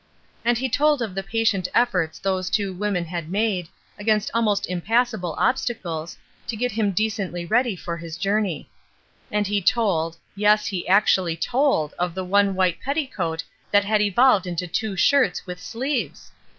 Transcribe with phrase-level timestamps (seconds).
[0.43, 3.67] And he told of the patient efforts those two women had made,
[3.99, 8.63] against almost impassable obstacles, to get him decently ready for his CHILDREN OF ONE
[9.29, 9.59] FATHER 379 journey.
[9.59, 14.47] And he told, yes, he actually told of the one white petticoat that had evolved
[14.47, 16.31] into two shirts, with sleeves!